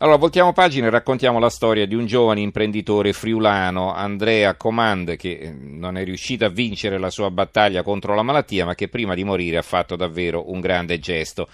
[0.00, 5.30] Allora, voltiamo pagina e raccontiamo la storia di un giovane imprenditore friulano, Andrea Comand, che
[5.30, 9.16] eh, non è riuscito a vincere la sua battaglia contro la malattia, ma che prima
[9.16, 11.48] di morire ha fatto davvero un grande gesto.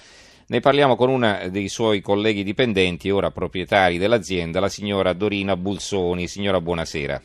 [0.49, 6.29] Ne parliamo con una dei suoi colleghi dipendenti, ora proprietari dell'azienda, la signora Dorina Bulsoni.
[6.29, 7.23] Signora, buonasera.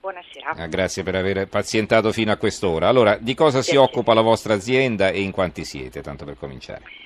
[0.00, 0.52] Buonasera.
[0.56, 2.88] Ah, grazie per aver pazientato fino a quest'ora.
[2.88, 7.01] Allora, di cosa si occupa la vostra azienda e in quanti siete, tanto per cominciare?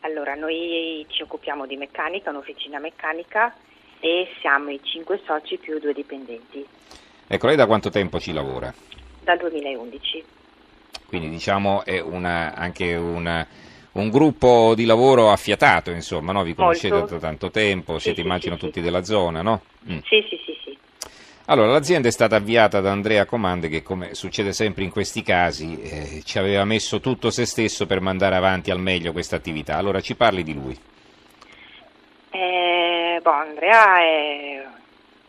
[0.00, 3.54] Allora, noi ci occupiamo di meccanica, un'officina meccanica
[4.00, 6.64] e siamo i cinque soci più due dipendenti.
[7.26, 8.72] Ecco, lei da quanto tempo ci lavora?
[9.20, 10.24] Dal 2011.
[11.06, 13.46] Quindi diciamo è una, anche una,
[13.92, 16.42] un gruppo di lavoro affiatato, insomma, no?
[16.42, 17.14] vi conoscete Molto.
[17.14, 18.84] da tanto tempo, siete sì, immagino sì, tutti sì.
[18.84, 19.62] della zona, no?
[19.90, 19.98] Mm.
[20.04, 20.57] Sì, sì, sì.
[21.50, 25.80] Allora, l'azienda è stata avviata da Andrea Comande che, come succede sempre in questi casi,
[25.80, 29.78] eh, ci aveva messo tutto se stesso per mandare avanti al meglio questa attività.
[29.78, 30.78] Allora, ci parli di lui.
[32.28, 34.66] Eh, boh, Andrea è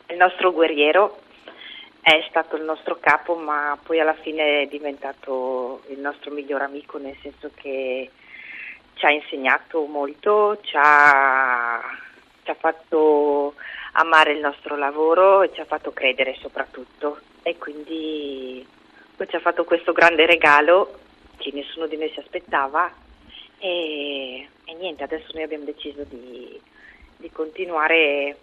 [0.09, 1.21] il nostro guerriero,
[2.01, 6.97] è stato il nostro capo, ma poi alla fine è diventato il nostro miglior amico,
[6.97, 8.09] nel senso che
[8.95, 11.79] ci ha insegnato molto, ci ha,
[12.49, 13.53] ci ha fatto
[13.93, 17.19] amare il nostro lavoro e ci ha fatto credere soprattutto.
[17.43, 18.65] E quindi
[19.27, 20.97] ci ha fatto questo grande regalo
[21.37, 22.91] che nessuno di noi si aspettava
[23.59, 26.59] e, e niente, adesso noi abbiamo deciso di,
[27.17, 28.37] di continuare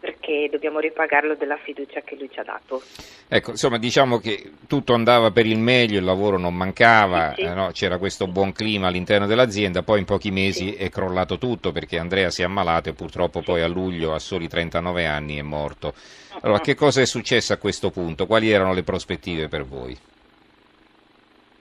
[0.00, 2.82] perché dobbiamo ripagarlo della fiducia che lui ci ha dato.
[3.28, 7.48] Ecco, insomma, diciamo che tutto andava per il meglio, il lavoro non mancava, Sì, sì.
[7.48, 7.70] eh, no?
[7.72, 12.30] c'era questo buon clima all'interno dell'azienda, poi in pochi mesi è crollato tutto perché Andrea
[12.30, 15.94] si è ammalato e purtroppo poi a luglio, a soli 39 anni, è morto.
[16.40, 18.26] Allora, che cosa è successo a questo punto?
[18.26, 19.96] Quali erano le prospettive per voi?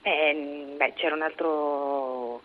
[0.02, 2.42] Eh, beh, c'era un altro,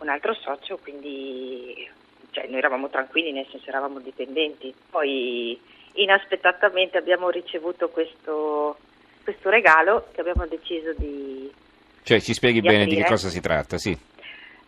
[0.00, 1.88] un altro socio, quindi
[2.30, 4.74] cioè, noi eravamo tranquilli, nel senso eravamo dipendenti.
[4.90, 5.58] Poi
[5.94, 8.76] inaspettatamente abbiamo ricevuto questo,
[9.24, 11.50] questo regalo che abbiamo deciso di...
[12.02, 13.08] Cioè, ci spieghi Di bene di che aprire.
[13.10, 13.96] cosa si tratta, sì.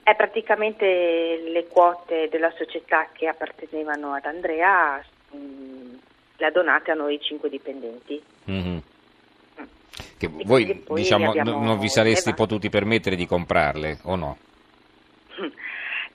[0.03, 5.95] È praticamente le quote della società che appartenevano ad Andrea, mh,
[6.37, 8.21] le ha donate a noi cinque dipendenti.
[8.45, 8.83] Mhm.
[10.19, 12.35] Che E voi, diciamo, non vi saresti elevate.
[12.35, 14.37] potuti permettere di comprarle, o no?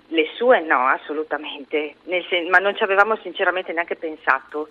[0.08, 4.70] Le sue no, assolutamente, Nel sen- ma non ci avevamo sinceramente neanche pensato,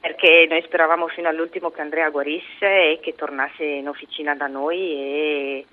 [0.00, 4.78] perché noi speravamo fino all'ultimo che Andrea guarisse e che tornasse in officina da noi
[4.78, 5.66] e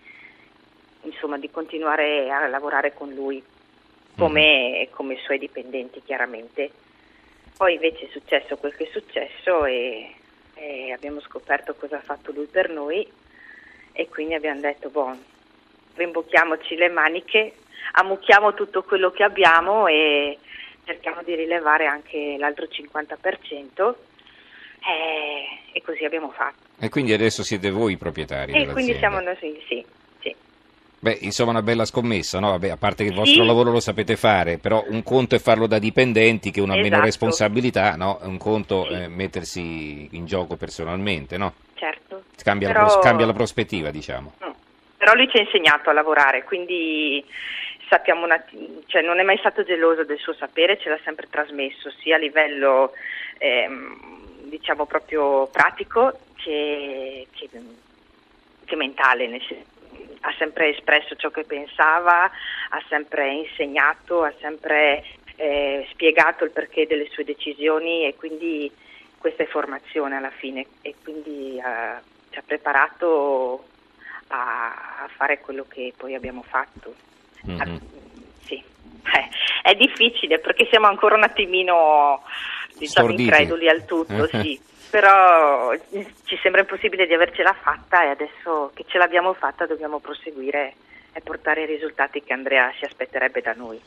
[1.02, 3.44] insomma di continuare a lavorare con lui
[4.18, 6.72] come, come suoi dipendenti chiaramente.
[7.56, 10.14] Poi invece è successo quel che è successo e,
[10.56, 13.08] e abbiamo scoperto cosa ha fatto lui per noi
[13.94, 15.16] e quindi abbiamo detto, boh,
[15.96, 17.54] rimbocchiamoci le maniche,
[17.94, 20.38] ammucchiamo tutto quello che abbiamo e
[20.86, 23.94] cerchiamo di rilevare anche l'altro 50%
[24.88, 26.64] e, e così abbiamo fatto.
[26.80, 29.86] E quindi adesso siete voi i proprietari E quindi siamo noi, sì, sì.
[30.98, 32.50] Beh, insomma, una bella scommessa, no?
[32.52, 33.46] Vabbè, a parte che il vostro Sì.
[33.48, 37.04] lavoro lo sapete fare, però un conto è farlo da dipendenti, che una meno Esatto.
[37.04, 38.18] responsabilità, no?
[38.24, 38.94] Un conto Sì.
[38.94, 41.54] è mettersi in gioco personalmente, no?
[41.76, 42.24] certo.
[42.44, 44.34] Cambia, la, Però- pros- cambia la prospettiva, diciamo.
[44.40, 44.56] No.
[44.98, 47.24] Però lui ci ha insegnato a lavorare, quindi
[47.90, 51.28] sappiamo un atti- cioè non è mai stato geloso del suo sapere, ce l'ha sempre
[51.30, 52.94] trasmesso sia a livello
[53.38, 57.50] ehm, diciamo proprio pratico che, che-
[58.66, 59.30] che mentale,
[60.22, 65.04] ha sempre espresso ciò che pensava, ha sempre insegnato, ha sempre
[65.36, 68.72] eh, spiegato il perché delle sue decisioni e quindi
[69.18, 73.66] questa è formazione alla fine e quindi eh, ci ha preparato
[74.28, 76.94] a, a fare quello che poi abbiamo fatto.
[77.46, 77.60] Mhm.
[77.62, 77.80] Ah,
[78.46, 79.30] sì, Eh,
[79.72, 82.22] è difficile perché siamo ancora un attimino
[82.78, 83.22] diciamo, Storditi.
[83.24, 84.60] increduli al tutto, sì.
[84.90, 85.72] però
[86.26, 90.74] ci sembra impossibile di avercela fatta e adesso che ce l'abbiamo fatta dobbiamo proseguire
[91.14, 93.80] e portare i risultati che Andrea si aspetterebbe da noi.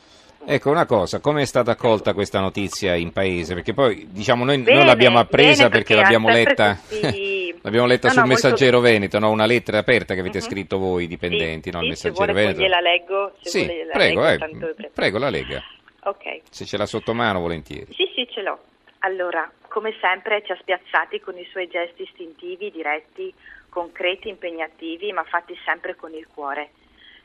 [0.47, 3.55] Ecco una cosa, come è stata accolta questa notizia in paese?
[3.55, 7.01] Perché poi, diciamo, noi, Bene, noi l'abbiamo appresa bene, perché, perché l'abbiamo letta, tutti-
[7.63, 9.31] l'abbiamo letta No, sul no, molto- Messaggero Veneto, no?
[9.31, 10.45] una lettera aperta che avete Mhm.
[10.45, 11.79] scritto voi dipendenti, Sì, no?
[11.79, 12.61] sì, il Messaggero Veneto.
[12.61, 15.63] gliela leggo, se sì, vuole gliela prego, leggo, eh, tanto prego, la lega.
[16.05, 16.41] Ok.
[16.51, 17.93] Se ce l'ha sotto mano, volentieri.
[17.95, 18.59] Sì, sì, ce l'ho.
[19.01, 23.33] Allora, come sempre ci ha spiazzati con i suoi gesti istintivi, diretti,
[23.69, 26.71] concreti, impegnativi, ma fatti sempre con il cuore.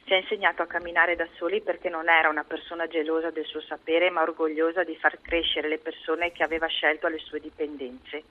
[0.05, 3.61] Ci ha insegnato a camminare da soli perché non era una persona gelosa del suo
[3.61, 8.21] sapere, ma orgogliosa di far crescere le persone che aveva scelto alle sue dipendenze.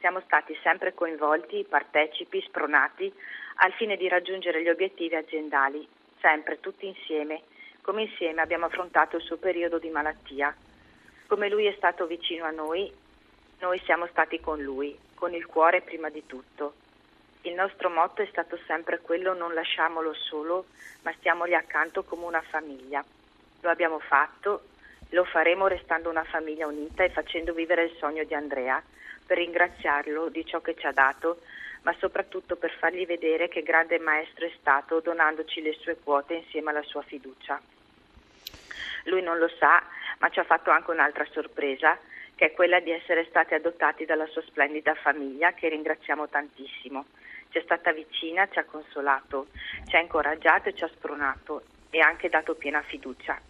[0.00, 3.12] Siamo stati sempre coinvolti, partecipi, spronati,
[3.56, 5.86] al fine di raggiungere gli obiettivi aziendali,
[6.20, 7.42] sempre tutti insieme,
[7.82, 10.56] come insieme abbiamo affrontato il suo periodo di malattia.
[11.26, 12.90] Come lui è stato vicino a noi,
[13.58, 16.72] noi siamo stati con lui, con il cuore prima di tutto.
[17.42, 20.64] Il nostro motto è stato sempre quello non lasciamolo solo,
[21.02, 23.04] ma stiamogli accanto come una famiglia.
[23.60, 24.62] Lo abbiamo fatto,
[25.10, 28.82] lo faremo restando una famiglia unita e facendo vivere il sogno di Andrea,
[29.30, 31.38] per ringraziarlo di ciò che ci ha dato,
[31.82, 36.70] ma soprattutto per fargli vedere che grande maestro è stato donandoci le sue quote insieme
[36.70, 37.60] alla sua fiducia.
[39.04, 39.84] Lui non lo sa,
[40.18, 41.96] ma ci ha fatto anche un'altra sorpresa,
[42.34, 47.04] che è quella di essere stati adottati dalla sua splendida famiglia, che ringraziamo tantissimo.
[47.50, 49.46] Ci è stata vicina, ci ha consolato,
[49.86, 53.40] ci ha incoraggiato e ci ha spronato e anche dato piena fiducia.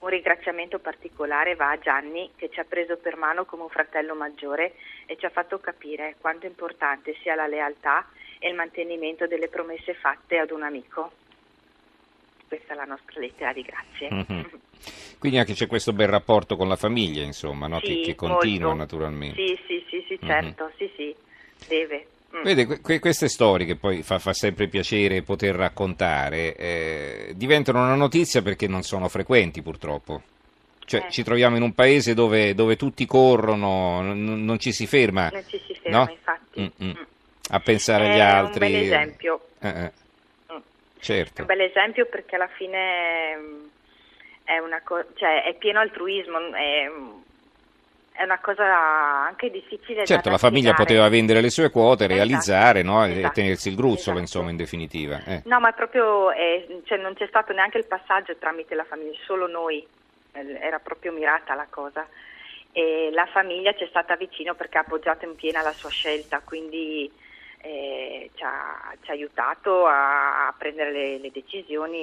[0.00, 4.14] Un ringraziamento particolare va a Gianni che ci ha preso per mano come un fratello
[4.14, 4.74] maggiore
[5.04, 8.08] e ci ha fatto capire quanto importante sia la lealtà
[8.38, 11.12] e il mantenimento delle promesse fatte ad un amico.
[12.48, 14.08] Questa è la nostra lettera di grazie.
[14.10, 14.44] Mm-hmm.
[15.18, 17.78] Quindi anche c'è questo bel rapporto con la famiglia, insomma, no?
[17.80, 18.82] sì, che, che, continua molto.
[18.82, 19.46] naturalmente.
[19.46, 20.74] Sì, sì, sì, sì certo, mm-hmm.
[20.78, 21.14] sì, sì,
[21.68, 22.06] deve.
[22.36, 22.42] Mm.
[22.42, 27.96] Vede, que- queste storie che poi fa, fa sempre piacere poter raccontare eh, diventano una
[27.96, 30.22] notizia perché non sono frequenti purtroppo.
[30.84, 31.10] Cioè, Eh.
[31.10, 35.44] ci troviamo in un paese dove, dove tutti corrono, non, non ci si ferma Non
[35.48, 36.10] ci si ferma, no?
[36.10, 36.60] infatti.
[36.60, 36.90] Mm, mm.
[36.90, 37.02] Mm.
[37.50, 38.64] a pensare agli È altri.
[38.66, 39.40] un bel esempio.
[39.60, 39.92] Eh, eh,
[40.52, 40.56] Mm.
[40.56, 41.40] È certo.
[41.42, 43.64] un bel esempio perché alla fine mm,
[44.44, 46.90] è, una co- cioè, è pieno altruismo, è,
[48.12, 48.64] è una cosa
[49.26, 53.04] anche difficile Certo, da la famiglia poteva vendere le sue quote, Esatto, realizzare no?
[53.04, 54.18] e esatto, tenersi il gruzzolo, esatto.
[54.20, 55.22] insomma, in definitiva.
[55.24, 55.42] eh.
[55.46, 59.46] No, ma proprio eh, cioè, non c'è stato neanche il passaggio tramite la famiglia, solo
[59.46, 59.86] noi,
[60.32, 62.06] Eh, era proprio mirata la cosa.
[62.72, 66.40] E la famiglia ci è stata vicino perché ha appoggiato in piena la sua scelta,
[66.44, 67.10] quindi
[67.62, 71.98] eh, ci, ha, ci ha aiutato a, a prendere le, le decisioni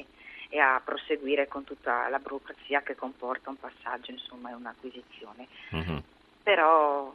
[0.00, 0.04] e,
[0.50, 5.46] e a proseguire con tutta la burocrazia che comporta un passaggio, insomma, è un'acquisizione.
[5.70, 6.02] Mhm.
[6.42, 7.14] Però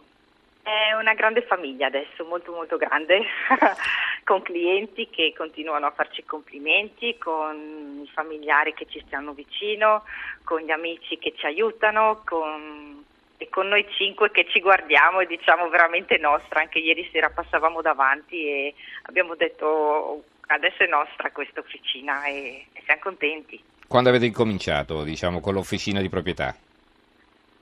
[0.64, 3.22] è una grande famiglia adesso, molto molto grande,
[4.24, 10.04] con clienti che continuano a farci complimenti, con i familiari che ci stanno vicino,
[10.44, 13.04] con gli amici che ci aiutano, con-
[13.38, 16.62] e con noi cinque che ci guardiamo e diciamo veramente nostra.
[16.62, 18.74] Anche ieri sera passavamo davanti e
[19.04, 23.62] abbiamo detto adesso è nostra questa officina e, e siamo contenti.
[23.88, 26.56] Quando avete incominciato, diciamo, con l'officina di proprietà?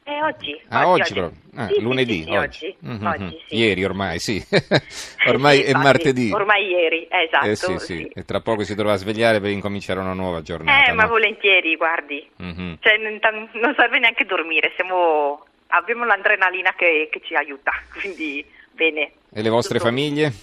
[0.06, 0.59] E oggi?
[0.68, 1.39] Ah, oggi, proprio.
[1.56, 2.75] Ah, Sì, lunedì, sì, sì, oggi.
[2.80, 3.56] Mhm, Oggi, sì.
[3.56, 4.44] Ieri ormai, sì.
[5.27, 6.30] ormai è martedì.
[6.31, 7.45] Ormai ieri, eh, esatto.
[7.45, 8.12] Eh sì, sì, sì.
[8.13, 10.89] e tra poco si dovrà svegliare per incominciare una nuova giornata.
[10.89, 11.09] Eh, ma no?
[11.09, 12.27] volentieri, guardi.
[12.36, 12.77] Mhm.
[12.81, 19.12] Cioè, non, non serve neanche dormire, siamo, abbiamo l'adrenalina che, che ci aiuta, quindi bene.
[19.33, 20.33] E le vostre Tutto- famiglie?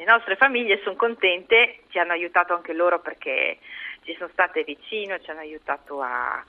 [0.00, 3.58] Le nostre famiglie sono contente, ci hanno aiutato anche loro perché
[4.02, 6.42] ci sono state vicino, ci hanno aiutato a,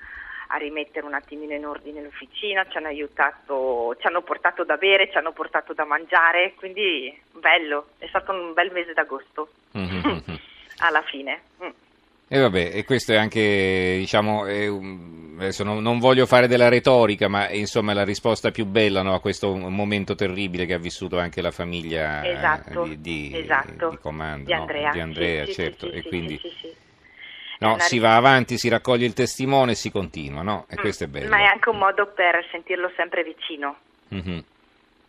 [0.48, 5.12] a rimettere un attimino in ordine l'officina, ci hanno aiutato, ci hanno portato da bere,
[5.12, 10.40] ci hanno portato da mangiare, quindi bello, è stato un bel mese d'agosto Mhm, mhm.
[10.80, 11.42] alla fine.
[11.62, 11.70] Mm.
[12.34, 16.70] E vabbè, e questo è anche, diciamo, è un- adesso non, non voglio fare della
[16.70, 20.74] retorica, ma è, insomma è la risposta più bella no, a questo momento terribile che
[20.74, 23.90] ha vissuto anche la famiglia eh, Esatto, di, di, esatto.
[23.90, 24.62] di Comando, di no?
[24.62, 26.42] Andrea, Di Andrea, Sì, certo, sì, e sì, quindi
[27.60, 30.68] no, si va avanti, si raccoglie il testimone e si continua, no?
[30.70, 31.28] E Mm, questo è bello.
[31.28, 33.76] Ma è anche un modo per sentirlo sempre vicino
[34.08, 34.42] Mhm.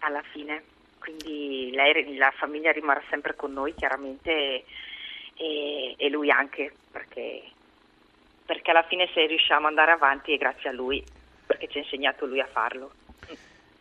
[0.01, 0.65] alla fine.
[0.99, 4.65] Quindi lei, la famiglia rimarrà sempre con noi chiaramente
[5.37, 7.43] e, e lui anche, perché,
[8.45, 11.03] perché alla fine se riusciamo ad andare avanti è grazie a lui,
[11.47, 12.93] perché ci ha insegnato lui a farlo.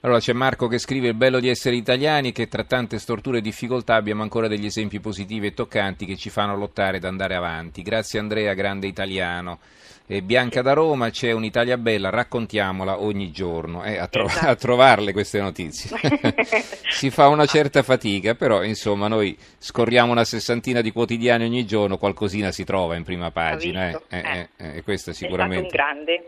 [0.03, 3.41] Allora c'è Marco che scrive il bello di essere italiani che tra tante storture e
[3.41, 7.83] difficoltà abbiamo ancora degli esempi positivi e toccanti che ci fanno lottare ed andare avanti.
[7.83, 9.59] Grazie Andrea, grande italiano.
[10.07, 13.83] E Bianca da Roma, c'è un'Italia bella, raccontiamola ogni giorno.
[13.85, 14.47] Eh, a, tro- Esatto.
[14.47, 15.95] a trovarle queste notizie.
[16.89, 21.97] si fa una certa fatica, però insomma noi scorriamo una sessantina di quotidiani ogni giorno,
[21.97, 23.87] qualcosina si trova in prima pagina.
[23.89, 24.49] eh, eh, Eh.
[24.57, 25.77] eh, e questa È sicuramente...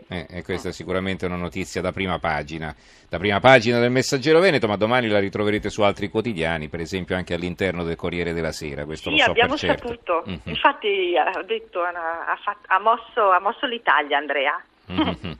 [0.08, 2.74] Eh, e questa è sicuramente una notizia da prima pagina,
[3.10, 7.16] da prima pagina del Messaggero Veneto, ma domani la ritroverete su altri quotidiani, per esempio
[7.16, 9.88] anche all'interno del Corriere della Sera, questo Sì, lo so abbiamo certo.
[9.88, 10.22] saputo.
[10.26, 10.40] Mhm.
[10.44, 14.62] Infatti ha, detto, ha, fatto- ha mosso, ha mosso l'Italia Andrea.
[14.86, 15.38] Mhm.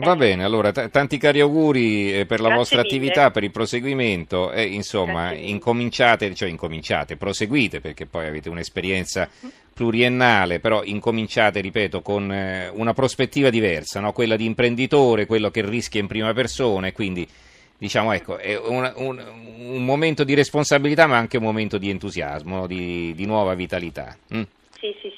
[0.00, 2.88] Va bene, allora t- tanti cari auguri eh, per la Grazie vostra mille.
[2.88, 9.28] attività, per il proseguimento e insomma incominciate, cioè incominciate, proseguite perché poi avete un'esperienza
[9.74, 14.12] pluriennale, però incominciate, ripeto, con eh, una prospettiva diversa, no?
[14.12, 17.26] quella di imprenditore, quello che rischia in prima persona e quindi
[17.76, 19.24] diciamo ecco, è un, un-
[19.58, 24.16] un momento di responsabilità ma anche un momento di entusiasmo, di, di nuova vitalità.
[24.32, 24.42] Mm?
[24.78, 25.12] Sì, sì,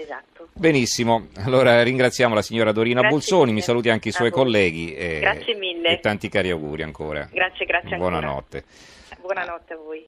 [0.00, 0.48] Esatto.
[0.52, 3.54] Benissimo, allora ringraziamo la signora Dorina Grazie Bulsoni, mille.
[3.54, 5.88] mi saluti anche i suoi colleghi e, Grazie mille.
[5.88, 7.28] e tanti cari auguri ancora.
[7.32, 8.18] Grazie, grazie ancora.
[8.18, 8.64] Buonanotte.
[9.20, 10.06] Buonanotte a voi.